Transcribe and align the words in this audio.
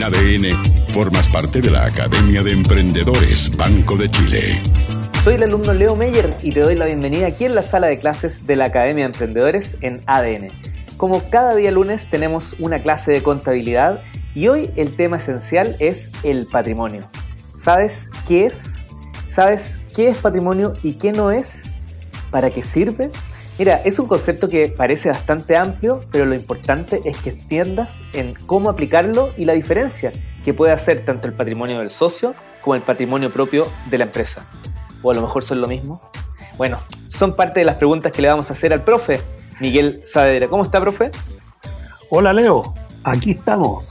En 0.00 0.06
ADN, 0.06 0.64
formas 0.94 1.28
parte 1.28 1.60
de 1.60 1.70
la 1.70 1.84
Academia 1.84 2.42
de 2.42 2.52
Emprendedores 2.52 3.54
Banco 3.54 3.96
de 3.96 4.10
Chile. 4.10 4.62
Soy 5.22 5.34
el 5.34 5.42
alumno 5.42 5.74
Leo 5.74 5.94
Meyer 5.94 6.38
y 6.40 6.52
te 6.52 6.60
doy 6.60 6.74
la 6.74 6.86
bienvenida 6.86 7.26
aquí 7.26 7.44
en 7.44 7.54
la 7.54 7.60
sala 7.60 7.88
de 7.88 7.98
clases 7.98 8.46
de 8.46 8.56
la 8.56 8.64
Academia 8.64 9.04
de 9.04 9.12
Emprendedores 9.12 9.76
en 9.82 10.02
ADN. 10.06 10.52
Como 10.96 11.28
cada 11.28 11.54
día 11.54 11.70
lunes 11.70 12.08
tenemos 12.08 12.56
una 12.58 12.80
clase 12.80 13.12
de 13.12 13.22
contabilidad 13.22 14.02
y 14.34 14.48
hoy 14.48 14.70
el 14.76 14.96
tema 14.96 15.18
esencial 15.18 15.76
es 15.80 16.12
el 16.22 16.46
patrimonio. 16.46 17.06
¿Sabes 17.54 18.10
qué 18.26 18.46
es? 18.46 18.76
¿Sabes 19.26 19.80
qué 19.94 20.08
es 20.08 20.16
patrimonio 20.16 20.78
y 20.82 20.94
qué 20.94 21.12
no 21.12 21.30
es? 21.30 21.64
¿Para 22.30 22.48
qué 22.48 22.62
sirve? 22.62 23.10
Mira, 23.60 23.82
es 23.84 23.98
un 23.98 24.08
concepto 24.08 24.48
que 24.48 24.68
parece 24.74 25.10
bastante 25.10 25.54
amplio, 25.54 26.02
pero 26.10 26.24
lo 26.24 26.34
importante 26.34 27.02
es 27.04 27.18
que 27.18 27.28
entiendas 27.28 28.02
en 28.14 28.32
cómo 28.46 28.70
aplicarlo 28.70 29.34
y 29.36 29.44
la 29.44 29.52
diferencia 29.52 30.12
que 30.42 30.54
puede 30.54 30.72
hacer 30.72 31.04
tanto 31.04 31.26
el 31.26 31.34
patrimonio 31.34 31.80
del 31.80 31.90
socio 31.90 32.34
como 32.62 32.74
el 32.74 32.80
patrimonio 32.80 33.30
propio 33.30 33.66
de 33.90 33.98
la 33.98 34.04
empresa. 34.04 34.46
O 35.02 35.10
a 35.10 35.14
lo 35.14 35.20
mejor 35.20 35.44
son 35.44 35.60
lo 35.60 35.68
mismo. 35.68 36.00
Bueno, 36.56 36.78
son 37.06 37.36
parte 37.36 37.60
de 37.60 37.66
las 37.66 37.74
preguntas 37.74 38.12
que 38.12 38.22
le 38.22 38.28
vamos 38.28 38.48
a 38.48 38.54
hacer 38.54 38.72
al 38.72 38.82
profe 38.82 39.20
Miguel 39.60 40.00
Saavedra. 40.04 40.48
¿Cómo 40.48 40.62
está, 40.62 40.80
profe? 40.80 41.10
Hola, 42.08 42.32
Leo. 42.32 42.62
Aquí 43.04 43.32
estamos, 43.32 43.84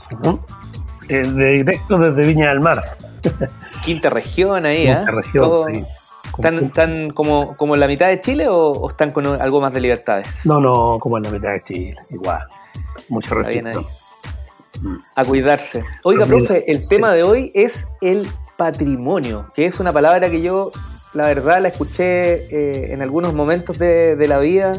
eh, 1.08 1.18
de 1.18 1.50
directo 1.52 1.96
desde 1.96 2.26
Viña 2.26 2.48
del 2.48 2.58
Mar. 2.58 2.98
Quinta 3.84 4.10
región 4.10 4.66
ahí, 4.66 4.88
¿eh? 4.88 4.96
Quinta 4.96 5.12
región, 5.12 5.62
sí. 5.72 5.84
¿Están, 6.38 7.10
como, 7.10 7.56
como 7.56 7.74
en 7.74 7.80
la 7.80 7.88
mitad 7.88 8.08
de 8.08 8.20
Chile 8.20 8.48
o, 8.48 8.88
están 8.88 9.10
con 9.12 9.26
algo 9.26 9.60
más 9.60 9.72
de 9.72 9.80
libertades? 9.80 10.44
No, 10.46 10.60
no, 10.60 10.98
como 10.98 11.16
en 11.16 11.24
la 11.24 11.30
mitad 11.30 11.50
de 11.50 11.62
Chile, 11.62 11.96
igual. 12.10 12.46
Mucho 13.08 13.34
respeto. 13.34 13.84
Mm. 14.80 14.96
A 15.14 15.24
cuidarse. 15.24 15.84
Oiga, 16.04 16.26
profe, 16.26 16.70
el 16.70 16.88
tema 16.88 17.12
de 17.12 17.22
hoy 17.22 17.50
es 17.54 17.88
el 18.00 18.28
patrimonio, 18.56 19.48
que 19.54 19.66
es 19.66 19.80
una 19.80 19.92
palabra 19.92 20.30
que 20.30 20.42
yo, 20.42 20.72
la 21.14 21.26
verdad, 21.26 21.60
la 21.60 21.68
escuché 21.68 22.46
eh, 22.50 22.92
en 22.92 23.02
algunos 23.02 23.34
momentos 23.34 23.78
de, 23.78 24.16
de 24.16 24.28
la 24.28 24.38
vida 24.38 24.72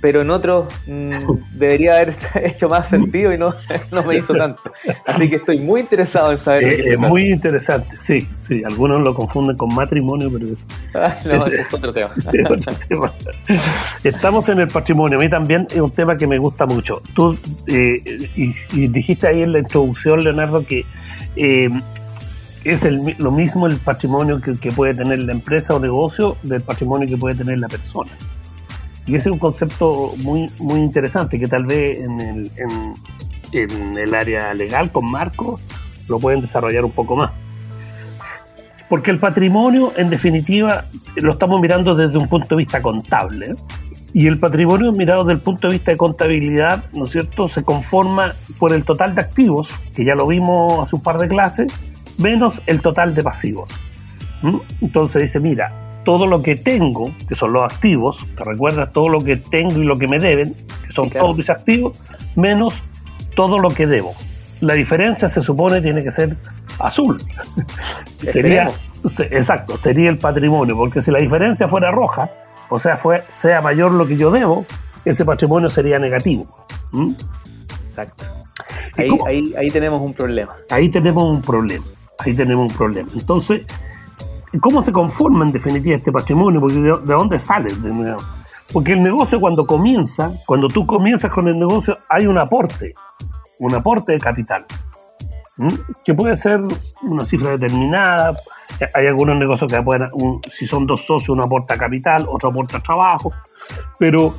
pero 0.00 0.20
en 0.20 0.30
otros 0.30 0.66
mm, 0.86 1.10
debería 1.52 1.96
haber 1.96 2.14
hecho 2.44 2.68
más 2.68 2.88
sentido 2.88 3.32
y 3.32 3.38
no, 3.38 3.54
no 3.92 4.02
me 4.02 4.16
hizo 4.16 4.34
tanto. 4.34 4.62
Así 5.06 5.28
que 5.28 5.36
estoy 5.36 5.60
muy 5.60 5.80
interesado 5.80 6.32
en 6.32 6.38
saber. 6.38 6.64
Eh, 6.64 6.92
es 6.92 6.98
muy 6.98 7.24
interesante, 7.24 7.96
sí, 8.00 8.26
sí. 8.38 8.62
Algunos 8.64 9.00
lo 9.00 9.14
confunden 9.14 9.56
con 9.56 9.74
matrimonio, 9.74 10.30
pero 10.32 10.46
es, 10.46 10.64
ah, 10.94 11.16
no, 11.24 11.46
es, 11.46 11.72
otro 11.72 11.92
tema. 11.92 12.10
Estamos 14.04 14.48
en 14.48 14.60
el 14.60 14.68
patrimonio. 14.68 15.18
A 15.18 15.22
mí 15.22 15.30
también 15.30 15.66
es 15.70 15.80
un 15.80 15.90
tema 15.90 16.16
que 16.16 16.26
me 16.26 16.38
gusta 16.38 16.66
mucho. 16.66 17.00
Tú 17.14 17.38
eh, 17.66 18.28
y, 18.36 18.88
dijiste 18.88 19.28
ahí 19.28 19.42
en 19.42 19.52
la 19.52 19.58
introducción, 19.60 20.22
Leonardo, 20.22 20.60
que 20.60 20.84
eh, 21.36 21.68
es 22.64 22.82
lo 23.18 23.30
mismo 23.30 23.66
el 23.66 23.76
patrimonio 23.78 24.40
que, 24.40 24.58
que 24.58 24.70
puede 24.72 24.94
tener 24.94 25.22
la 25.22 25.32
empresa 25.32 25.74
o 25.74 25.80
negocio 25.80 26.36
del 26.42 26.62
patrimonio 26.62 27.08
que 27.08 27.16
puede 27.16 27.36
tener 27.36 27.58
la 27.58 27.68
persona. 27.68 28.10
Y 29.06 29.14
ese 29.14 29.28
es 29.28 29.32
un 29.32 29.38
concepto 29.38 30.14
muy, 30.18 30.50
muy 30.58 30.80
interesante 30.80 31.38
que 31.38 31.46
tal 31.46 31.64
vez 31.64 32.00
en 32.00 32.20
el, 32.20 32.50
en, 33.52 33.96
el 33.96 34.14
área 34.14 34.52
legal 34.52 34.90
con 34.90 35.08
Marco 35.08 35.60
lo 36.08 36.18
pueden 36.18 36.40
desarrollar 36.40 36.84
un 36.84 36.92
poco 36.92 37.16
más. 37.16 37.30
Porque 38.88 39.10
el 39.10 39.18
patrimonio, 39.18 39.92
en 39.96 40.10
definitiva, 40.10 40.84
lo 41.16 41.32
estamos 41.32 41.60
mirando 41.60 41.94
desde 41.94 42.18
un 42.18 42.28
punto 42.28 42.48
de 42.50 42.56
vista 42.56 42.82
contable. 42.82 43.54
Y 44.12 44.26
el 44.26 44.38
patrimonio 44.38 44.92
mirado 44.92 45.20
desde 45.20 45.32
el 45.32 45.40
punto 45.40 45.68
de 45.68 45.74
vista 45.74 45.90
de 45.90 45.96
contabilidad, 45.96 46.84
¿no 46.92 47.06
es 47.06 47.12
cierto?, 47.12 47.48
se 47.48 47.62
conforma 47.62 48.32
por 48.58 48.72
el 48.72 48.84
total 48.84 49.14
de 49.14 49.20
activos, 49.20 49.68
que 49.94 50.04
ya 50.04 50.14
lo 50.14 50.26
vimos 50.26 50.80
hace 50.80 50.96
un 50.96 51.02
par 51.02 51.18
de 51.18 51.28
clases, 51.28 51.72
menos 52.18 52.62
el 52.66 52.80
total 52.80 53.14
de 53.14 53.22
pasivos. 53.22 53.70
¿Mm? 54.42 54.56
Entonces 54.80 55.22
dice, 55.22 55.40
mira, 55.40 55.85
todo 56.06 56.28
lo 56.28 56.40
que 56.40 56.54
tengo, 56.54 57.10
que 57.28 57.34
son 57.34 57.52
los 57.52 57.64
activos, 57.64 58.16
te 58.36 58.44
recuerdas 58.44 58.92
todo 58.92 59.08
lo 59.08 59.18
que 59.18 59.36
tengo 59.36 59.72
y 59.82 59.84
lo 59.84 59.96
que 59.96 60.06
me 60.06 60.20
deben, 60.20 60.54
que 60.54 60.92
son 60.94 61.10
todos 61.10 61.36
mis 61.36 61.50
activos, 61.50 61.98
menos 62.36 62.72
todo 63.34 63.58
lo 63.58 63.70
que 63.70 63.88
debo. 63.88 64.14
La 64.60 64.74
diferencia 64.74 65.28
se 65.28 65.42
supone 65.42 65.80
tiene 65.80 66.04
que 66.04 66.12
ser 66.12 66.36
azul. 66.78 67.18
sería, 68.22 68.68
exacto, 69.30 69.76
sería 69.78 70.08
el 70.08 70.16
patrimonio, 70.16 70.76
porque 70.76 71.00
si 71.00 71.10
la 71.10 71.18
diferencia 71.18 71.66
fuera 71.66 71.90
roja, 71.90 72.30
o 72.70 72.78
sea, 72.78 72.96
fue, 72.96 73.24
sea 73.32 73.60
mayor 73.60 73.90
lo 73.90 74.06
que 74.06 74.16
yo 74.16 74.30
debo, 74.30 74.64
ese 75.04 75.24
patrimonio 75.24 75.68
sería 75.68 75.98
negativo. 75.98 76.46
¿Mm? 76.92 77.14
Exacto. 77.80 78.26
Ahí, 78.96 79.10
ahí, 79.26 79.54
ahí 79.58 79.70
tenemos 79.72 80.00
un 80.00 80.14
problema. 80.14 80.52
Ahí 80.70 80.88
tenemos 80.88 81.24
un 81.24 81.42
problema. 81.42 81.84
Ahí 82.20 82.32
tenemos 82.32 82.70
un 82.70 82.76
problema. 82.76 83.08
Entonces, 83.12 83.62
¿Cómo 84.60 84.82
se 84.82 84.92
conforma 84.92 85.44
en 85.44 85.52
definitiva 85.52 85.96
este 85.96 86.12
patrimonio? 86.12 86.60
Porque 86.60 86.76
de, 86.76 86.90
dónde 86.90 87.38
sale? 87.38 87.72
Porque 88.72 88.92
el 88.92 89.02
negocio 89.02 89.40
cuando 89.40 89.66
comienza, 89.66 90.30
cuando 90.46 90.68
tú 90.68 90.86
comienzas 90.86 91.30
con 91.30 91.48
el 91.48 91.58
negocio, 91.58 91.98
hay 92.08 92.26
un 92.26 92.38
aporte, 92.38 92.94
un 93.58 93.74
aporte 93.74 94.12
de 94.12 94.18
capital, 94.18 94.64
que 96.04 96.14
puede 96.14 96.36
ser 96.36 96.60
una 97.02 97.24
cifra 97.24 97.50
determinada. 97.50 98.36
Hay 98.94 99.06
algunos 99.06 99.36
negocios 99.36 99.70
que 99.70 99.82
si 100.50 100.66
son 100.66 100.86
dos 100.86 101.06
socios, 101.06 101.30
uno 101.30 101.44
aporta 101.44 101.78
capital, 101.78 102.26
otro 102.28 102.50
aporta 102.50 102.80
trabajo, 102.80 103.32
pero 103.98 104.34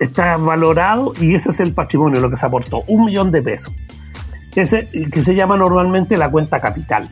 está 0.00 0.36
valorado 0.36 1.12
y 1.20 1.34
ese 1.34 1.50
es 1.50 1.60
el 1.60 1.72
patrimonio, 1.72 2.20
lo 2.20 2.30
que 2.30 2.36
se 2.36 2.46
aportó, 2.46 2.82
un 2.88 3.06
millón 3.06 3.30
de 3.30 3.42
pesos. 3.42 3.72
Ese 4.54 4.88
que 5.10 5.22
se 5.22 5.34
llama 5.34 5.56
normalmente 5.56 6.16
la 6.16 6.30
cuenta 6.30 6.60
capital 6.60 7.10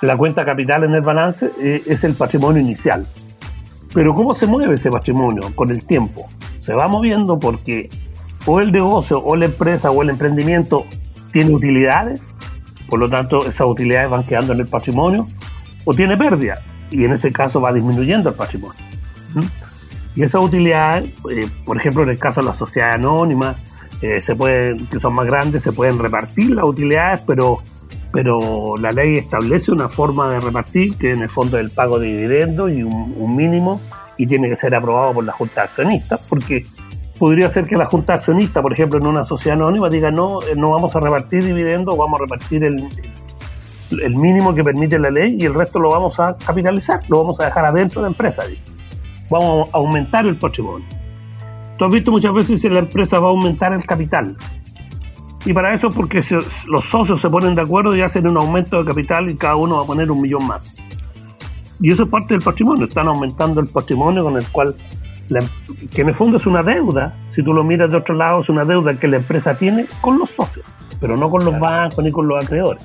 la 0.00 0.16
cuenta 0.16 0.44
capital 0.44 0.84
en 0.84 0.94
el 0.94 1.02
balance 1.02 1.50
eh, 1.60 1.82
es 1.86 2.04
el 2.04 2.14
patrimonio 2.14 2.60
inicial. 2.60 3.06
Pero 3.92 4.14
¿cómo 4.14 4.34
se 4.34 4.46
mueve 4.46 4.76
ese 4.76 4.90
patrimonio 4.90 5.42
con 5.54 5.70
el 5.70 5.84
tiempo? 5.84 6.28
Se 6.60 6.74
va 6.74 6.88
moviendo 6.88 7.38
porque 7.38 7.88
o 8.46 8.60
el 8.60 8.70
negocio 8.70 9.22
o 9.22 9.34
la 9.36 9.46
empresa 9.46 9.90
o 9.90 10.02
el 10.02 10.10
emprendimiento 10.10 10.86
tiene 11.32 11.54
utilidades, 11.54 12.34
por 12.88 12.98
lo 12.98 13.08
tanto 13.10 13.46
esas 13.46 13.66
utilidades 13.66 14.10
van 14.10 14.24
quedando 14.24 14.52
en 14.52 14.60
el 14.60 14.66
patrimonio, 14.66 15.28
o 15.84 15.94
tiene 15.94 16.16
pérdida, 16.16 16.60
y 16.90 17.04
en 17.04 17.12
ese 17.12 17.32
caso 17.32 17.60
va 17.60 17.72
disminuyendo 17.72 18.28
el 18.28 18.34
patrimonio. 18.34 18.80
Y 20.14 20.22
esas 20.22 20.42
utilidades, 20.42 21.10
eh, 21.30 21.48
por 21.64 21.76
ejemplo 21.76 22.02
en 22.02 22.10
el 22.10 22.18
caso 22.18 22.40
de 22.40 22.46
las 22.46 22.56
sociedades 22.56 22.96
anónimas, 22.96 23.56
eh, 24.00 24.20
se 24.20 24.36
pueden, 24.36 24.86
que 24.86 25.00
son 25.00 25.14
más 25.14 25.26
grandes, 25.26 25.62
se 25.62 25.72
pueden 25.72 25.98
repartir 25.98 26.50
las 26.50 26.64
utilidades, 26.64 27.20
pero 27.26 27.62
pero 28.12 28.76
la 28.78 28.90
ley 28.90 29.16
establece 29.16 29.70
una 29.70 29.88
forma 29.88 30.30
de 30.30 30.40
repartir 30.40 30.96
que 30.96 31.12
en 31.12 31.22
el 31.22 31.28
fondo 31.28 31.58
es 31.58 31.64
el 31.64 31.70
pago 31.70 31.98
de 31.98 32.06
dividendos 32.06 32.70
y 32.70 32.82
un, 32.82 33.36
mínimo 33.36 33.80
y 34.16 34.26
tiene 34.26 34.48
que 34.48 34.56
ser 34.56 34.74
aprobado 34.74 35.14
por 35.14 35.24
la 35.24 35.32
Junta 35.32 35.62
de 35.62 35.68
Accionistas 35.68 36.20
porque 36.28 36.64
podría 37.18 37.50
ser 37.50 37.64
que 37.64 37.76
la 37.76 37.86
Junta 37.86 38.14
de 38.14 38.18
Accionistas, 38.20 38.62
por 38.62 38.72
ejemplo, 38.72 38.98
en 38.98 39.06
una 39.06 39.24
sociedad 39.24 39.58
anónima 39.58 39.88
diga 39.90 40.10
no, 40.10 40.40
eh, 40.42 40.54
no 40.56 40.70
vamos 40.70 40.96
a 40.96 41.00
repartir 41.00 41.44
dividendos, 41.44 41.96
vamos 41.96 42.20
a 42.20 42.24
repartir 42.24 42.64
el, 42.64 42.88
el 43.90 44.14
mínimo 44.16 44.54
que 44.54 44.64
permite 44.64 44.98
la 44.98 45.10
ley 45.10 45.36
y 45.38 45.44
el 45.44 45.54
resto 45.54 45.78
lo 45.78 45.90
vamos 45.90 46.18
a 46.20 46.36
capitalizar, 46.36 47.02
lo 47.08 47.18
vamos 47.18 47.40
a 47.40 47.46
dejar 47.46 47.66
adentro 47.66 48.00
de 48.00 48.06
la 48.06 48.12
empresa, 48.12 48.46
dice. 48.46 48.70
Vamos 49.30 49.68
a 49.74 49.76
aumentar 49.76 50.26
el 50.26 50.38
patrimonio. 50.38 50.86
Tú 51.78 51.84
has 51.84 51.92
visto 51.92 52.10
muchas 52.10 52.34
veces 52.34 52.60
que 52.60 52.70
la 52.70 52.80
empresa 52.80 53.18
va 53.18 53.28
a 53.28 53.30
aumentar 53.30 53.72
el 53.72 53.84
capital. 53.84 54.36
Y 55.44 55.52
para 55.52 55.72
eso 55.72 55.90
porque 55.90 56.24
los 56.66 56.84
socios 56.84 57.20
se 57.20 57.30
ponen 57.30 57.54
de 57.54 57.62
acuerdo 57.62 57.96
y 57.96 58.02
hacen 58.02 58.26
un 58.26 58.36
aumento 58.36 58.82
de 58.82 58.88
capital 58.88 59.30
y 59.30 59.36
cada 59.36 59.56
uno 59.56 59.76
va 59.76 59.82
a 59.82 59.86
poner 59.86 60.10
un 60.10 60.20
millón 60.20 60.46
más. 60.46 60.74
Y 61.80 61.92
eso 61.92 62.04
es 62.04 62.08
parte 62.08 62.34
del 62.34 62.42
patrimonio, 62.42 62.86
están 62.86 63.06
aumentando 63.06 63.60
el 63.60 63.68
patrimonio 63.68 64.24
con 64.24 64.36
el 64.36 64.46
cual, 64.48 64.74
que 65.94 66.02
en 66.02 66.08
el 66.08 66.14
fondo 66.14 66.38
es 66.38 66.46
una 66.46 66.62
deuda, 66.62 67.16
si 67.30 67.42
tú 67.42 67.52
lo 67.52 67.62
miras 67.62 67.90
de 67.90 67.98
otro 67.98 68.16
lado, 68.16 68.40
es 68.40 68.48
una 68.48 68.64
deuda 68.64 68.98
que 68.98 69.06
la 69.06 69.18
empresa 69.18 69.56
tiene 69.56 69.86
con 70.00 70.18
los 70.18 70.30
socios, 70.30 70.66
pero 71.00 71.16
no 71.16 71.30
con 71.30 71.44
los 71.44 71.58
bancos 71.58 72.02
ni 72.02 72.10
con 72.10 72.26
los 72.26 72.44
acreedores. 72.44 72.82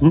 ¿Mm? 0.00 0.10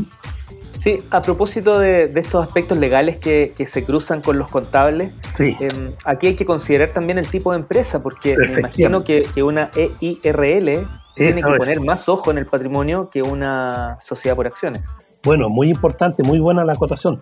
Sí, 0.80 1.04
a 1.12 1.22
propósito 1.22 1.78
de, 1.78 2.12
estos 2.16 2.44
aspectos 2.44 2.80
legales 2.80 3.18
que, 3.18 3.54
se 3.68 3.86
cruzan 3.86 4.22
con 4.22 4.40
los 4.40 4.48
contables, 4.48 5.14
em, 5.38 5.94
aquí 6.04 6.26
hay 6.26 6.36
que 6.36 6.46
considerar 6.46 6.90
también 6.90 7.20
el 7.20 7.28
tipo 7.28 7.52
de 7.52 7.60
empresa, 7.60 8.02
porque 8.02 8.36
me 8.36 8.48
imagino 8.58 9.04
que, 9.04 9.28
que 9.32 9.44
una 9.44 9.70
EIRL 9.76 10.88
tiene 11.22 11.44
que 11.44 11.58
poner 11.58 11.80
más 11.82 12.08
ojo 12.10 12.32
en 12.32 12.38
el 12.38 12.46
patrimonio 12.46 13.10
que 13.10 13.22
una 13.22 13.98
sociedad 14.02 14.36
por 14.36 14.48
acciones. 14.48 14.98
Bueno, 15.24 15.50
muy 15.50 15.70
importante, 15.70 16.24
muy 16.24 16.40
buena 16.40 16.66
la 16.66 16.74
acotación. 16.74 17.22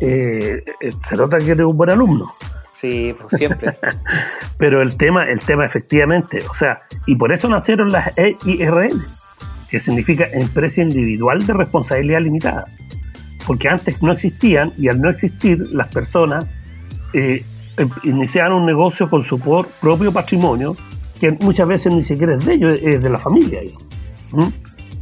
Eh, 0.00 0.62
eh, 0.80 0.90
se 1.04 1.16
nota 1.16 1.38
que 1.38 1.52
eres 1.52 1.66
un 1.66 1.76
buen 1.76 1.90
alumno. 1.90 2.32
Sí, 2.72 3.14
pues 3.18 3.34
siempre. 3.36 3.76
Pero 4.58 4.82
el 4.82 4.96
tema, 4.96 5.24
el 5.24 5.40
tema 5.40 5.64
efectivamente, 5.64 6.38
o 6.48 6.54
sea, 6.54 6.82
y 7.06 7.16
por 7.16 7.32
eso 7.32 7.48
nacieron 7.48 7.90
las 7.90 8.16
EIRL, 8.16 9.00
que 9.68 9.80
significa 9.80 10.26
Empresa 10.32 10.82
Individual 10.82 11.44
de 11.46 11.52
Responsabilidad 11.52 12.20
Limitada. 12.20 12.66
Porque 13.46 13.68
antes 13.68 14.02
no 14.02 14.12
existían 14.12 14.72
y 14.76 14.88
al 14.88 15.00
no 15.00 15.10
existir, 15.10 15.66
las 15.72 15.88
personas 15.88 16.46
eh, 17.14 17.44
em, 17.76 17.88
iniciaron 18.04 18.60
un 18.60 18.66
negocio 18.66 19.08
con 19.08 19.22
su 19.22 19.38
propio 19.38 20.12
patrimonio 20.12 20.76
que 21.18 21.32
muchas 21.32 21.68
veces 21.68 21.94
ni 21.94 22.04
siquiera 22.04 22.36
es 22.36 22.44
de 22.44 22.54
ellos, 22.54 22.78
es 22.82 23.02
de 23.02 23.10
la 23.10 23.18
familia. 23.18 23.60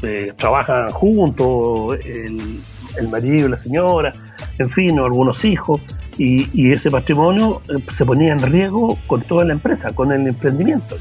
Eh, 0.02 0.32
trabajan 0.36 0.90
juntos, 0.90 1.98
el, 2.04 2.60
el, 2.98 3.08
marido 3.08 3.48
y 3.48 3.50
la 3.50 3.58
señora, 3.58 4.12
en 4.58 4.68
fin, 4.68 4.98
o 4.98 5.04
algunos 5.04 5.44
hijos, 5.44 5.80
y, 6.18 6.72
ese 6.72 6.90
patrimonio 6.90 7.60
eh, 7.68 7.82
se 7.94 8.04
ponía 8.04 8.32
en 8.32 8.40
riesgo 8.40 8.98
con 9.06 9.22
toda 9.22 9.44
la 9.44 9.52
empresa, 9.52 9.90
con 9.90 10.12
el 10.12 10.26
emprendimiento. 10.26 10.96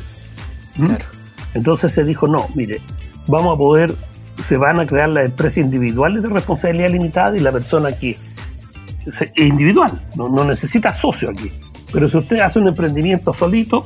Entonces 1.53 1.94
se 1.94 2.03
dijo, 2.03 2.27
no, 2.27 2.47
mire, 2.53 2.81
vamos 3.27 3.56
a 3.56 3.57
poder, 3.57 3.95
se 4.44 4.57
van 4.57 4.79
a 4.79 4.85
crear 4.85 5.09
las 5.09 5.25
empresas 5.25 5.59
individuales 5.59 6.21
de 6.21 6.29
responsabilidad 6.29 6.89
limitada 6.89 7.38
y 7.38 7.39
la 7.39 7.51
persona 7.51 7.89
aquí 7.89 8.17
es 9.06 9.21
individual, 9.38 10.01
no, 10.15 10.27
no 10.27 10.44
necesita 10.44 10.94
socio 10.94 11.29
aquí. 11.29 11.51
Pero 11.94 12.09
si 12.09 12.17
usted 12.17 12.39
hace 12.39 12.59
un 12.59 12.67
emprendimiento 12.67 13.33
solito, 13.33 13.85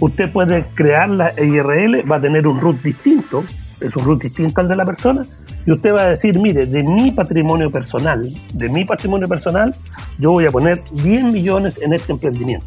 usted 0.00 0.32
puede 0.32 0.66
crear 0.74 1.08
la 1.08 1.32
IRL, 1.32 2.10
va 2.10 2.16
a 2.16 2.20
tener 2.20 2.46
un 2.46 2.60
RUT 2.60 2.82
distinto, 2.82 3.44
es 3.80 3.94
un 3.96 4.04
RUT 4.04 4.22
distinto 4.22 4.60
al 4.60 4.68
de 4.68 4.76
la 4.76 4.84
persona, 4.84 5.22
y 5.66 5.72
usted 5.72 5.92
va 5.92 6.02
a 6.02 6.10
decir, 6.10 6.38
mire, 6.38 6.66
de 6.66 6.82
mi 6.82 7.10
patrimonio 7.10 7.70
personal, 7.70 8.28
de 8.54 8.68
mi 8.68 8.84
patrimonio 8.84 9.28
personal, 9.28 9.74
yo 10.18 10.32
voy 10.32 10.46
a 10.46 10.50
poner 10.50 10.80
10 10.92 11.24
millones 11.24 11.80
en 11.82 11.92
este 11.92 12.12
emprendimiento. 12.12 12.66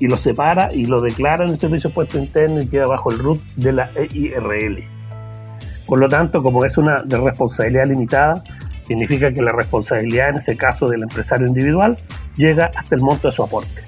Y 0.00 0.08
lo 0.08 0.16
separa 0.16 0.72
y 0.72 0.86
lo 0.86 1.00
declara 1.00 1.44
en 1.44 1.50
el 1.50 1.58
servicio 1.58 1.90
puesto 1.90 2.18
interno 2.18 2.60
y 2.60 2.66
queda 2.68 2.86
bajo 2.86 3.10
el 3.10 3.18
RUT 3.18 3.40
de 3.56 3.72
la 3.72 3.90
EIRL. 3.94 4.84
Por 5.86 5.98
lo 5.98 6.08
tanto, 6.08 6.42
como 6.42 6.64
es 6.64 6.76
una 6.76 7.02
de 7.02 7.18
responsabilidad 7.18 7.86
limitada, 7.86 8.42
significa 8.86 9.32
que 9.32 9.42
la 9.42 9.52
responsabilidad 9.52 10.30
en 10.30 10.36
ese 10.36 10.56
caso 10.56 10.88
del 10.88 11.02
empresario 11.02 11.46
individual 11.46 11.96
llega 12.36 12.70
hasta 12.74 12.94
el 12.94 13.02
monto 13.02 13.28
de 13.28 13.34
su 13.34 13.42
aporte, 13.42 13.82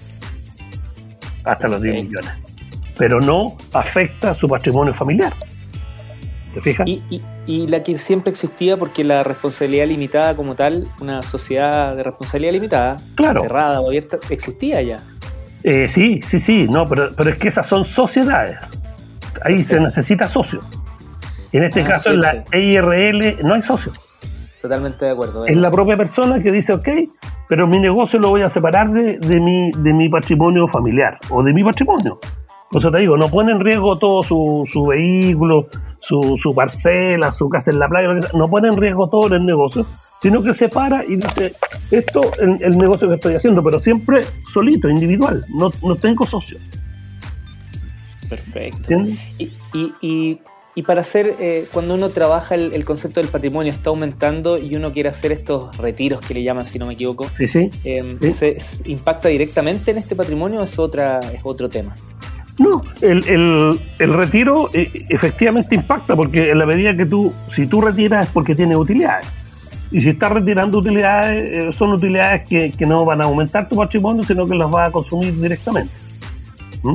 hasta 1.44 1.68
los 1.68 1.80
10 1.80 2.04
millones, 2.04 2.30
pero 2.96 3.20
no 3.20 3.56
afecta 3.72 4.34
su 4.34 4.48
patrimonio 4.48 4.94
familiar. 4.94 5.32
¿Te 6.54 6.60
fijas? 6.60 6.86
Y, 6.88 7.66
la 7.68 7.82
que 7.82 7.98
siempre 7.98 8.30
existía, 8.30 8.76
porque 8.76 9.02
la 9.02 9.24
responsabilidad 9.24 9.86
limitada 9.86 10.36
como 10.36 10.54
tal, 10.54 10.88
una 11.00 11.22
sociedad 11.22 11.96
de 11.96 12.02
responsabilidad 12.04 12.52
limitada, 12.52 13.00
cerrada 13.16 13.80
o 13.80 13.88
abierta, 13.88 14.18
existía 14.28 14.80
ya. 14.82 15.02
Eh, 15.62 15.88
sí, 15.88 16.20
sí, 16.22 16.38
sí, 16.38 16.66
no, 16.68 16.86
pero, 16.86 17.10
pero 17.16 17.30
es 17.30 17.36
que 17.36 17.48
esas 17.48 17.66
son 17.66 17.84
sociedades. 17.84 18.58
Ahí 19.42 19.62
se 19.62 19.80
necesita 19.80 20.28
socio. 20.28 20.62
En 21.52 21.64
este 21.64 21.82
ah, 21.82 21.88
caso, 21.88 22.10
en 22.10 22.20
la 22.20 22.44
EIRL 22.52 23.38
no 23.42 23.54
hay 23.54 23.62
socio. 23.62 23.92
Totalmente 24.60 25.04
de 25.04 25.10
acuerdo. 25.12 25.46
Es 25.46 25.56
la 25.56 25.70
propia 25.70 25.96
persona 25.96 26.42
que 26.42 26.52
dice, 26.52 26.72
ok, 26.72 26.88
pero 27.50 27.66
mi 27.66 27.80
negocio 27.80 28.20
lo 28.20 28.30
voy 28.30 28.42
a 28.42 28.48
separar 28.48 28.92
de, 28.92 29.18
de, 29.18 29.40
mi, 29.40 29.72
de 29.72 29.92
mi 29.92 30.08
patrimonio 30.08 30.68
familiar 30.68 31.18
o 31.30 31.42
de 31.42 31.52
mi 31.52 31.64
patrimonio. 31.64 32.20
Por 32.70 32.80
eso 32.80 32.92
te 32.92 33.00
digo, 33.00 33.16
no 33.16 33.28
pone 33.28 33.50
en 33.50 33.58
riesgo 33.58 33.98
todo 33.98 34.22
su, 34.22 34.64
su 34.72 34.86
vehículo, 34.86 35.66
su, 36.00 36.38
su, 36.40 36.54
parcela, 36.54 37.32
su 37.32 37.48
casa 37.48 37.72
en 37.72 37.80
la 37.80 37.88
playa, 37.88 38.14
no 38.34 38.46
pone 38.46 38.68
en 38.68 38.76
riesgo 38.76 39.10
todo 39.10 39.34
el 39.34 39.44
negocio, 39.44 39.84
sino 40.22 40.40
que 40.44 40.54
separa 40.54 41.04
y 41.04 41.16
dice, 41.16 41.52
esto 41.90 42.20
es 42.34 42.60
el, 42.60 42.78
negocio 42.78 43.08
que 43.08 43.14
estoy 43.16 43.34
haciendo, 43.34 43.64
pero 43.64 43.80
siempre 43.80 44.20
solito, 44.52 44.88
individual, 44.88 45.44
no, 45.48 45.70
no 45.82 45.96
tengo 45.96 46.24
socio. 46.24 46.56
Perfecto. 48.28 48.94
Y, 49.38 49.50
y, 49.74 49.94
y 50.00 50.40
y 50.74 50.82
para 50.82 51.00
hacer, 51.00 51.36
eh, 51.40 51.66
cuando 51.72 51.94
uno 51.94 52.10
trabaja 52.10 52.54
el, 52.54 52.84
concepto 52.84 53.20
del 53.20 53.28
patrimonio 53.28 53.72
está 53.72 53.90
aumentando 53.90 54.56
y 54.56 54.76
uno 54.76 54.92
quiere 54.92 55.08
hacer 55.08 55.32
estos 55.32 55.76
retiros 55.76 56.20
que 56.20 56.34
le 56.34 56.42
llaman, 56.42 56.64
si 56.64 56.78
no 56.78 56.86
me 56.86 56.94
equivoco, 56.94 57.28
sí, 57.28 57.46
sí. 57.46 57.70
Em, 57.82 58.18
¿se, 58.20 58.56
impacta 58.84 59.28
directamente 59.28 59.90
en 59.90 59.98
este 59.98 60.14
patrimonio 60.14 60.60
o 60.60 60.62
es, 60.62 60.78
otra, 60.78 61.18
es 61.20 61.40
otro 61.42 61.68
tema? 61.68 61.96
No, 62.58 62.84
el, 63.00 63.78
retiro 63.98 64.70
eh, 64.72 64.90
efectivamente 65.08 65.74
impacta 65.74 66.14
porque 66.14 66.50
en 66.50 66.58
la 66.58 66.66
medida 66.66 66.96
que 66.96 67.06
tú, 67.06 67.32
si 67.50 67.66
tú 67.66 67.80
retiras 67.80 68.26
es 68.26 68.32
porque 68.32 68.54
tiene 68.54 68.76
utilidades. 68.76 69.26
Y 69.90 70.00
si 70.00 70.10
estás 70.10 70.30
retirando 70.30 70.78
utilidades, 70.78 71.50
eh, 71.50 71.72
son 71.72 71.92
utilidades 71.92 72.44
que, 72.44 72.86
no 72.86 73.04
van 73.04 73.22
a 73.22 73.24
aumentar 73.24 73.68
tu 73.68 73.74
patrimonio, 73.74 74.22
sino 74.22 74.46
que 74.46 74.54
las 74.54 74.70
vas 74.70 74.88
a 74.88 74.92
consumir 74.92 75.34
directamente. 75.40 75.92
¿Mm? 76.82 76.94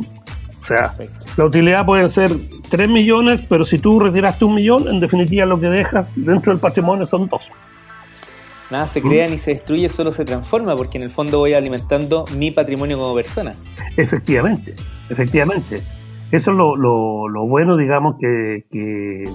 O 0.66 0.68
sea, 0.68 0.92
la 1.38 1.46
utilidad 1.46 1.86
puede 1.86 2.10
ser 2.10 2.32
3 2.72 2.90
millones, 2.90 3.40
pero 3.48 3.66
si 3.66 3.78
tú 3.78 4.00
retiraste 4.00 4.46
un 4.46 4.56
millón, 4.56 4.88
en 4.88 5.00
definitiva 5.00 5.46
lo 5.46 5.60
que 5.60 5.68
dejas 5.68 6.12
dentro 6.16 6.52
del 6.52 6.60
patrimonio 6.60 7.06
son 7.06 7.28
dos. 7.28 7.44
Nada 8.72 8.88
se 8.88 9.00
crea 9.00 9.28
ni 9.28 9.38
se 9.38 9.52
destruye, 9.52 9.90
solo 9.90 10.12
se 10.12 10.26
transforma, 10.26 10.76
porque 10.76 10.98
en 10.98 11.04
el 11.04 11.12
fondo 11.12 11.38
voy 11.38 11.54
alimentando 11.54 12.26
mi 12.36 12.50
patrimonio 12.50 12.98
como 12.98 13.14
persona. 13.14 13.54
Efectivamente, 13.96 14.74
efectivamente. 15.08 15.84
Eso 16.32 16.50
es 16.50 16.58
lo, 16.58 16.76
lo, 16.76 17.46
bueno, 17.46 17.78
digamos, 17.78 18.16
que, 18.20 18.66
que, 18.72 19.26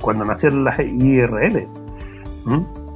cuando 0.00 0.24
nacieron 0.24 0.64
las 0.64 0.76
IRL, 0.80 1.68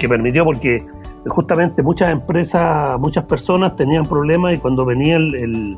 que 0.01 0.09
permitió, 0.09 0.45
porque 0.45 0.85
justamente 1.29 1.81
muchas 1.85 2.11
empresas, 2.11 2.99
muchas 2.99 3.25
personas 3.27 3.77
tenían 3.77 4.05
problemas 4.05 4.57
y 4.57 4.59
cuando 4.59 4.85
venía 4.85 5.15
el 5.15 5.77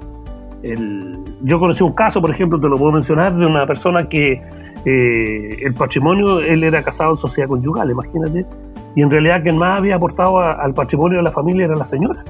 yo 1.42 1.58
conocí 1.58 1.82
un 1.82 1.92
caso, 1.92 2.20
por 2.20 2.30
ejemplo, 2.30 2.58
te 2.60 2.68
lo 2.68 2.76
puedo 2.76 2.92
mencionar, 2.92 3.34
de 3.34 3.46
una 3.46 3.66
persona 3.66 4.08
que 4.08 4.42
eh, 4.84 5.56
el 5.62 5.74
patrimonio, 5.74 6.40
él 6.40 6.64
era 6.64 6.82
casado 6.82 7.12
en 7.12 7.18
sociedad 7.18 7.48
conyugal, 7.48 7.90
imagínate, 7.90 8.46
y 8.94 9.02
en 9.02 9.10
realidad 9.10 9.42
quien 9.42 9.58
más 9.58 9.78
había 9.78 9.96
aportado 9.96 10.38
al 10.38 10.72
patrimonio 10.74 11.18
de 11.18 11.24
la 11.24 11.30
familia 11.30 11.66
era 11.66 11.76
la 11.76 11.86
señora, 11.86 12.24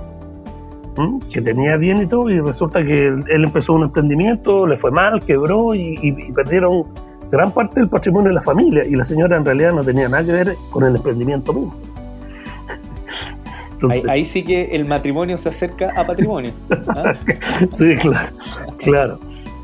que 1.32 1.40
tenía 1.43 1.76
bien 1.76 2.02
y 2.02 2.06
todo, 2.06 2.31
y 2.31 2.40
resulta 2.40 2.82
que 2.82 3.06
él, 3.06 3.25
empezó 3.28 3.75
un 3.75 3.84
emprendimiento, 3.84 4.67
le 4.67 4.76
fue 4.76 4.90
mal, 4.90 5.23
quebró 5.23 5.75
y, 5.75 6.32
perdieron 6.34 6.84
gran 7.31 7.50
parte 7.50 7.81
del 7.81 7.88
patrimonio 7.88 8.28
de 8.28 8.34
la 8.34 8.43
familia, 8.43 8.84
y 8.84 8.96
la 8.96 9.05
señora 9.05 9.37
en 9.37 9.44
realidad 9.44 9.73
no 9.73 9.84
tenía 9.84 10.08
nada 10.08 10.25
que 10.25 10.32
ver 10.32 10.55
con 10.70 10.84
el 10.84 10.96
emprendimiento 10.96 11.52
mismo 11.52 11.86
ahí, 14.08 14.25
sí 14.25 14.43
que 14.43 14.75
el 14.76 14.84
matrimonio 14.84 15.37
se 15.37 15.49
acerca 15.49 15.93
a 15.96 16.06
patrimonio. 16.06 16.52
¿ah? 16.88 17.14
sí, 17.73 17.94
claro, 17.96 18.28
claro. 18.78 19.19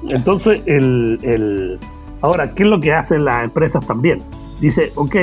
Entonces, 0.08 0.60
el, 0.66 1.78
ahora, 2.20 2.52
¿qué 2.52 2.64
es 2.64 2.68
lo 2.68 2.80
que 2.80 2.92
hacen 2.92 3.24
las 3.24 3.44
empresas 3.44 3.86
también? 3.86 4.20
Dice, 4.60 4.92
ok, 4.94 5.16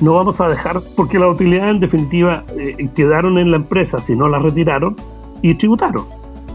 no 0.00 0.14
vamos 0.14 0.40
a 0.40 0.48
dejar, 0.48 0.80
porque 0.96 1.18
la 1.18 1.28
utilidad 1.28 1.70
en 1.70 1.80
definitiva 1.80 2.44
eh, 2.56 2.88
quedaron 2.94 3.38
en 3.38 3.50
la 3.50 3.56
empresa 3.56 4.00
si 4.00 4.14
no 4.14 4.28
la 4.28 4.38
retiraron 4.38 4.96
y 5.42 5.54
tributaron. 5.54 6.04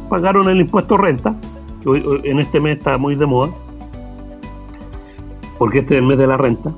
Pagaron 0.10 0.50
el 0.50 0.62
impuesto 0.62 0.98
renta, 0.98 1.36
que 1.82 1.90
hoy, 1.90 2.22
en 2.24 2.40
este 2.40 2.60
mes 2.60 2.78
está 2.78 2.98
muy 2.98 3.16
de 3.16 3.26
moda, 3.26 3.52
porque 5.58 5.80
este 5.80 5.96
es 5.96 6.02
el 6.02 6.08
mes 6.08 6.18
de 6.18 6.28
la 6.28 6.38
renta 6.38 6.72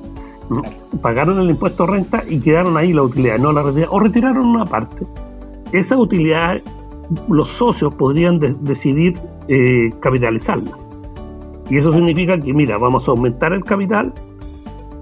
pagaron 1.00 1.40
el 1.40 1.50
impuesto 1.50 1.86
de 1.86 1.92
renta 1.92 2.22
y 2.28 2.40
quedaron 2.40 2.76
ahí 2.76 2.92
la 2.92 3.02
utilidad, 3.02 3.38
no 3.38 3.52
la 3.52 3.62
retiraron, 3.62 3.94
o 3.94 4.00
retiraron 4.00 4.46
una 4.46 4.64
parte. 4.64 5.06
Esa 5.72 5.96
utilidad 5.96 6.60
los 7.28 7.48
socios 7.48 7.94
podrían 7.94 8.38
decidir 8.38 9.18
eh, 9.48 9.92
capitalizarla. 10.00 10.76
Y 11.68 11.78
eso 11.78 11.92
significa 11.92 12.38
que, 12.38 12.52
mira, 12.52 12.78
vamos 12.78 13.08
a 13.08 13.10
aumentar 13.10 13.52
el 13.52 13.64
capital, 13.64 14.12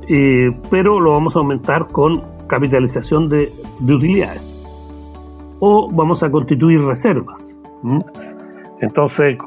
eh, 0.08 0.50
pero 0.70 1.00
lo 1.00 1.12
vamos 1.12 1.36
a 1.36 1.40
aumentar 1.40 1.86
con 1.86 2.22
capitalización 2.46 3.28
de, 3.28 3.50
utilidades. 3.82 4.50
O 5.60 5.90
vamos 5.90 6.22
a 6.22 6.30
constituir 6.30 6.80
reservas. 6.82 7.56
Entonces, 8.80 9.38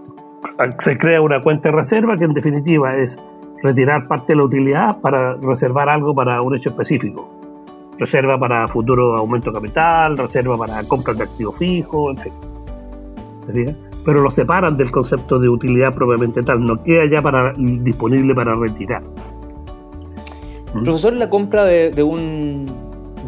se 0.79 0.97
crea 0.97 1.21
una 1.21 1.41
cuenta 1.41 1.69
de 1.69 1.75
reserva 1.75 2.17
que 2.17 2.25
en 2.25 2.33
definitiva 2.33 2.95
es 2.97 3.19
retirar 3.61 4.07
parte 4.07 4.33
de 4.33 4.37
la 4.37 4.43
utilidad 4.43 4.99
para 4.99 5.35
reservar 5.35 5.89
algo 5.89 6.13
para 6.13 6.41
un 6.41 6.55
hecho 6.55 6.69
específico. 6.69 7.29
Reserva 7.97 8.37
para 8.39 8.67
futuro 8.67 9.17
aumento 9.17 9.51
de 9.51 9.57
capital, 9.57 10.17
reserva 10.17 10.57
para 10.57 10.83
compras 10.83 11.17
de 11.17 11.23
activos 11.23 11.57
fijos, 11.57 12.15
en 12.15 12.23
fin. 12.23 13.77
Pero 14.05 14.21
lo 14.21 14.29
separan 14.29 14.77
del 14.77 14.91
concepto 14.91 15.39
de 15.39 15.49
utilidad 15.49 15.93
propiamente 15.93 16.43
tal, 16.43 16.63
no 16.63 16.81
queda 16.83 17.09
ya 17.09 17.21
para, 17.21 17.53
disponible 17.57 18.35
para 18.35 18.53
retirar. 18.55 19.01
¿Mm? 20.73 20.83
Profesor, 20.83 21.13
la 21.13 21.29
compra 21.29 21.65
de, 21.65 22.03
un, 22.03 22.65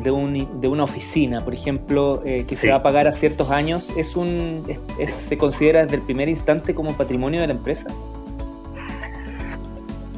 de, 0.04 0.12
un, 0.12 0.62
de, 0.62 0.68
una 0.68 0.84
oficina, 0.84 1.44
por 1.44 1.54
ejemplo, 1.54 2.22
eh, 2.24 2.46
que 2.48 2.56
se 2.56 2.70
va 2.70 2.76
a 2.76 2.84
pagar 2.84 3.08
a 3.08 3.12
ciertos 3.12 3.50
años, 3.50 3.92
¿es 3.98 4.16
un, 4.16 4.64
¿se 5.08 5.38
considera 5.38 5.84
desde 5.84 5.96
el 5.96 6.02
primer 6.04 6.30
instante 6.30 6.76
como 6.76 6.94
patrimonio 6.94 7.42
de 7.42 7.48
la 7.48 7.54
empresa? 7.54 7.90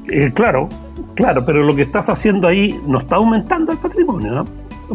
Eh, 0.07 0.31
claro, 0.33 0.67
claro, 1.15 1.45
pero 1.45 1.63
lo 1.63 1.75
que 1.75 1.83
estás 1.83 2.09
haciendo 2.09 2.47
ahí 2.47 2.79
no 2.87 2.99
está 2.99 3.17
aumentando 3.17 3.71
el 3.71 3.77
patrimonio, 3.77 4.31
¿no? 4.31 4.45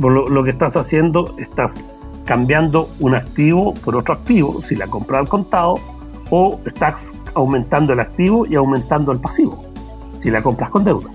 lo, 0.01 0.45
que 0.45 0.51
estás 0.51 0.77
haciendo, 0.77 1.35
estás 1.39 1.77
cambiando 2.25 2.91
un 2.99 3.15
activo 3.15 3.75
por 3.75 3.97
otro 3.97 4.15
activo, 4.15 4.61
si 4.63 4.77
la 4.77 4.87
compras 4.89 5.21
al 5.21 5.29
contado, 5.29 5.75
o 6.31 6.61
estás 6.67 7.13
aumentando 7.35 7.93
el 7.93 8.01
activo 8.01 8.47
y 8.47 8.57
aumentando 8.57 9.13
el 9.13 9.21
pasivo, 9.21 9.65
si 10.21 10.31
la 10.31 10.43
compras 10.43 10.71
con 10.71 10.85
deuda. 10.85 11.09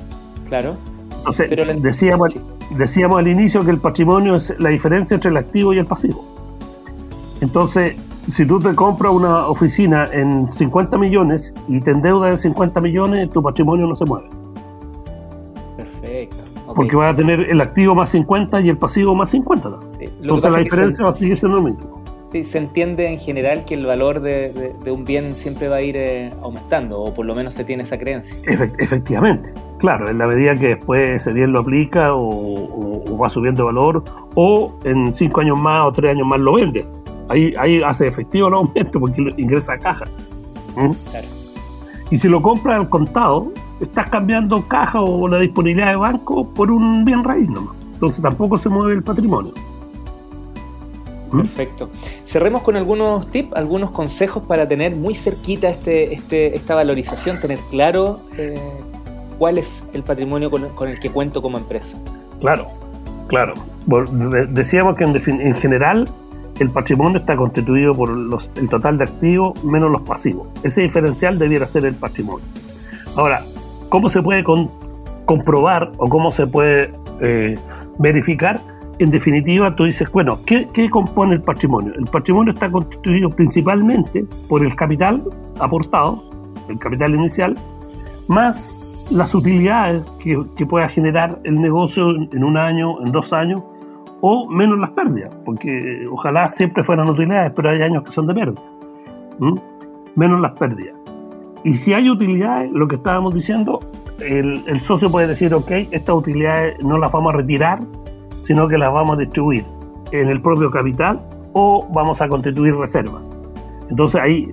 Claro. 0.47 0.75
Entonces, 1.17 1.81
decíamos, 1.81 2.39
decíamos 2.71 3.19
al 3.19 3.27
inicio 3.27 3.63
que 3.63 3.71
el 3.71 3.79
patrimonio 3.79 4.35
es 4.35 4.55
la 4.57 4.69
diferencia 4.69 5.15
entre 5.15 5.29
el 5.29 5.37
activo 5.37 5.73
y 5.73 5.79
el 5.79 5.85
pasivo. 5.85 6.25
Entonces, 7.41 7.95
si 8.29 8.45
tú 8.45 8.59
te 8.59 8.75
compras 8.75 9.11
una 9.11 9.47
oficina 9.47 10.07
en 10.11 10.51
50 10.51 10.97
millones 10.97 11.53
y 11.67 11.79
te 11.79 11.91
endeudas 11.91 12.31
en 12.33 12.39
50 12.39 12.81
millones, 12.81 13.29
tu 13.31 13.41
patrimonio 13.41 13.87
no 13.87 13.95
se 13.95 14.05
mueve. 14.05 14.29
Perfecto. 15.77 16.37
Porque 16.75 16.95
va 16.95 17.09
a 17.09 17.15
tener 17.15 17.39
el 17.39 17.59
activo 17.59 17.95
más 17.95 18.09
50 18.11 18.61
y 18.61 18.69
el 18.69 18.77
pasivo 18.77 19.15
más 19.15 19.29
50. 19.31 19.69
Entonces 19.99 20.51
la 20.51 20.59
diferencia 20.59 21.05
va 21.05 21.11
a 21.11 21.13
seguir 21.13 21.35
siendo 21.37 21.57
lo 21.57 21.63
mismo. 21.63 22.01
Sí, 22.27 22.45
se 22.45 22.59
entiende 22.59 23.09
en 23.09 23.19
general 23.19 23.65
que 23.65 23.73
el 23.73 23.85
valor 23.85 24.21
de, 24.21 24.73
un 24.89 25.03
bien 25.03 25.35
siempre 25.35 25.67
va 25.67 25.77
a 25.77 25.81
ir 25.81 25.97
eh, 25.97 26.31
aumentando, 26.41 27.01
o 27.01 27.13
por 27.13 27.25
lo 27.25 27.35
menos 27.35 27.53
se 27.53 27.65
tiene 27.65 27.83
esa 27.83 27.97
creencia. 27.97 28.37
efectivamente, 28.79 29.51
claro, 29.79 30.09
en 30.09 30.17
la 30.17 30.27
medida 30.27 30.55
que 30.55 30.69
después 30.69 31.09
ese 31.09 31.33
bien 31.33 31.51
lo 31.51 31.59
aplica 31.59 32.15
o, 32.15 33.17
va 33.21 33.29
subiendo 33.29 33.65
valor, 33.65 34.05
o 34.35 34.73
en 34.85 35.13
cinco 35.13 35.41
años 35.41 35.59
más 35.59 35.85
o 35.85 35.91
tres 35.91 36.11
años 36.11 36.25
más 36.25 36.39
lo 36.39 36.53
vende. 36.53 36.85
Ahí, 37.31 37.53
ahí 37.57 37.81
hace 37.81 38.07
efectivo 38.07 38.49
el 38.49 38.53
aumento 38.55 38.99
porque 38.99 39.33
ingresa 39.37 39.73
a 39.73 39.77
caja. 39.77 40.05
¿Mm? 40.75 40.91
Claro. 41.09 41.27
Y 42.09 42.17
si 42.17 42.27
lo 42.27 42.41
compras 42.41 42.75
al 42.75 42.89
contado, 42.89 43.53
estás 43.79 44.09
cambiando 44.09 44.67
caja 44.67 45.01
o 45.01 45.27
la 45.27 45.39
disponibilidad 45.39 45.91
de 45.91 45.95
banco 45.95 46.47
por 46.49 46.69
un 46.69 47.05
bien 47.05 47.23
raíz 47.23 47.49
nomás. 47.49 47.75
Entonces 47.93 48.21
tampoco 48.21 48.57
se 48.57 48.67
mueve 48.67 48.93
el 48.93 49.03
patrimonio. 49.03 49.53
¿Mm? 51.31 51.37
Perfecto. 51.37 51.89
Cerremos 52.25 52.63
con 52.63 52.75
algunos 52.75 53.31
tips, 53.31 53.53
algunos 53.53 53.91
consejos 53.91 54.43
para 54.43 54.67
tener 54.67 54.95
muy 54.95 55.13
cerquita 55.13 55.69
este, 55.69 56.13
este, 56.13 56.55
esta 56.55 56.75
valorización, 56.75 57.39
tener 57.39 57.59
claro 57.69 58.19
eh, 58.37 58.59
cuál 59.41 59.57
es 59.57 59.85
el 59.93 60.03
patrimonio 60.03 60.51
con, 60.51 60.89
el 60.89 60.99
que 60.99 61.09
cuento 61.09 61.41
como 61.41 61.57
empresa. 61.57 61.97
Claro, 62.41 62.67
claro. 63.27 63.53
Decíamos 64.49 64.95
que 64.97 65.05
en, 65.05 65.55
general 65.55 66.09
el 66.61 66.69
patrimonio 66.69 67.19
está 67.19 67.35
constituido 67.35 67.95
por 67.95 68.09
el 68.55 68.69
total 68.69 68.97
de 68.97 69.05
activos 69.05 69.63
menos 69.63 69.91
los 69.91 70.01
pasivos. 70.01 70.47
Ese 70.63 70.81
diferencial 70.81 71.39
debiera 71.39 71.67
ser 71.67 71.85
el 71.85 71.95
patrimonio. 71.95 72.45
Ahora, 73.15 73.41
¿cómo 73.89 74.09
se 74.09 74.21
puede 74.21 74.43
comprobar 75.25 75.91
o 75.97 76.07
cómo 76.07 76.31
se 76.31 76.47
puede 76.47 76.93
eh, 77.19 77.55
verificar? 77.97 78.59
en 79.01 79.09
definitiva, 79.09 79.75
tú 79.75 79.85
dices, 79.85 80.11
bueno, 80.11 80.37
¿qué, 80.45 80.67
compone 80.91 81.33
el 81.33 81.41
patrimonio? 81.41 81.91
El 81.95 82.05
patrimonio 82.05 82.53
está 82.53 82.69
constituido 82.69 83.31
principalmente 83.31 84.25
por 84.47 84.63
el 84.63 84.75
capital 84.75 85.23
aportado, 85.59 86.23
el 86.69 86.77
capital 86.77 87.15
inicial, 87.15 87.55
más 88.27 89.07
las 89.09 89.33
utilidades 89.33 90.03
que, 90.19 90.65
pueda 90.67 90.87
generar 90.87 91.39
el 91.43 91.59
negocio 91.59 92.11
en 92.11 92.43
un 92.43 92.57
año, 92.57 93.03
en 93.03 93.11
dos 93.11 93.33
años, 93.33 93.63
o 94.21 94.47
menos 94.49 94.79
las 94.79 94.91
pérdidas, 94.91 95.35
porque 95.43 96.07
ojalá 96.09 96.49
siempre 96.51 96.83
fueran 96.83 97.09
utilidades, 97.09 97.51
pero 97.55 97.71
hay 97.71 97.81
años 97.81 98.03
que 98.03 98.11
son 98.11 98.27
de 98.27 98.33
pérdida. 98.33 98.61
Menos 100.15 100.39
las 100.39 100.57
pérdidas. 100.57 100.95
Y 101.63 101.73
si 101.73 101.93
hay 101.93 102.09
utilidades, 102.09 102.71
lo 102.71 102.87
que 102.87 102.95
estábamos 102.95 103.33
diciendo, 103.33 103.79
el, 104.19 104.79
socio 104.79 105.11
puede 105.11 105.27
decir, 105.27 105.53
ok, 105.53 105.71
estas 105.91 106.15
utilidades 106.15 106.83
no 106.83 106.97
las 106.97 107.11
vamos 107.11 107.33
a 107.33 107.37
retirar 107.37 107.79
sino 108.43 108.67
que 108.67 108.77
las 108.77 108.91
vamos 108.91 109.15
a 109.15 109.19
distribuir 109.19 109.63
en 110.11 110.27
el 110.27 110.41
propio 110.41 110.69
capital 110.71 111.21
o 111.53 111.87
vamos 111.93 112.21
a 112.21 112.27
constituir 112.27 112.75
reservas. 112.75 113.29
Entonces 113.89 114.19
hay 114.21 114.51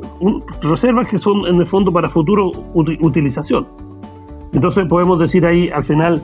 reservas 0.63 1.09
que 1.09 1.19
son 1.19 1.47
en 1.47 1.57
el 1.57 1.67
fondo 1.67 1.93
para 1.93 2.09
futuro 2.09 2.51
utilización. 2.75 3.67
Entonces 4.53 4.87
podemos 4.87 5.19
decir 5.19 5.47
ahí 5.47 5.69
al 5.71 5.85
final 5.85 6.21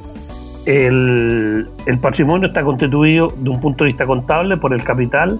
el, 0.66 1.68
el, 1.86 1.98
patrimonio 1.98 2.48
está 2.48 2.62
constituido 2.62 3.32
de 3.36 3.50
un 3.50 3.60
punto 3.60 3.84
de 3.84 3.88
vista 3.88 4.06
contable 4.06 4.56
por 4.56 4.72
el 4.72 4.82
capital 4.82 5.38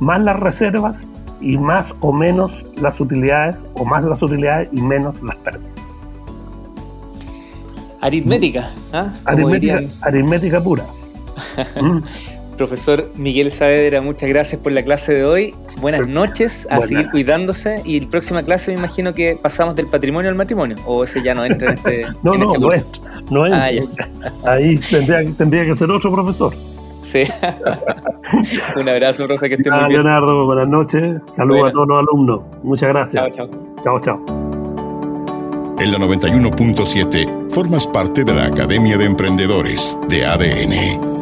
más 0.00 0.20
las 0.20 0.38
reservas 0.38 1.06
y 1.40 1.58
más 1.58 1.94
o 2.00 2.12
menos 2.12 2.52
las 2.80 3.00
utilidades 3.00 3.56
o 3.74 3.84
más 3.84 4.04
las 4.04 4.22
utilidades 4.22 4.68
y 4.72 4.80
menos 4.80 5.20
las 5.22 5.36
pérdidas. 5.36 5.72
Aritmética, 8.00 8.68
¿ah? 8.92 9.12
aritmética, 9.24 9.80
aritmética 10.00 10.60
pura. 10.60 10.84
Profesor 12.56 13.10
Miguel 13.16 13.50
Saavedra, 13.50 14.02
muchas 14.02 14.28
gracias 14.28 14.60
por 14.60 14.72
la 14.72 14.82
clase 14.82 15.14
de 15.14 15.24
hoy. 15.24 15.54
Buenas 15.80 16.06
noches, 16.06 16.66
a 16.70 16.80
seguir 16.82 17.10
cuidándose. 17.10 17.80
Y 17.84 18.00
la 18.00 18.08
próxima 18.08 18.42
clase 18.42 18.72
me 18.72 18.78
imagino 18.78 19.14
que 19.14 19.38
pasamos 19.40 19.74
del 19.74 19.86
patrimonio 19.86 20.28
al 20.28 20.36
matrimonio, 20.36 20.76
o 20.84 21.02
ese 21.02 21.22
ya 21.22 21.34
no 21.34 21.44
entra 21.44 21.70
en 21.70 21.78
este. 21.78 22.02
no, 22.22 22.34
no, 22.34 22.70
este 22.72 22.98
no, 23.00 23.21
es, 23.46 23.52
ah, 23.52 24.52
Ahí 24.52 24.78
tendría, 25.36 25.64
que 25.64 25.74
ser 25.74 25.90
otro 25.90 26.12
profesor. 26.12 26.52
Sí. 27.02 27.22
Un 28.80 28.88
abrazo, 28.88 29.26
profe, 29.26 29.48
que 29.48 29.54
esté 29.56 29.70
muy 29.70 29.80
bien. 29.80 30.02
Leonardo, 30.02 30.46
buenas 30.46 30.68
noches. 30.68 31.20
Saludos 31.26 31.70
a 31.70 31.72
todos 31.72 31.88
los 31.88 31.98
alumnos. 31.98 32.40
Muchas 32.62 32.90
gracias. 32.90 33.34
Chao, 33.34 33.48
chao. 33.48 34.00
Chao, 34.00 34.00
chao. 34.00 34.52
En 35.78 35.90
la 35.90 35.98
91.7 35.98 37.50
formas 37.50 37.88
parte 37.88 38.22
de 38.22 38.32
la 38.32 38.46
Academia 38.46 38.96
de 38.96 39.04
Emprendedores 39.04 39.98
de 40.08 40.24
ADN. 40.24 41.21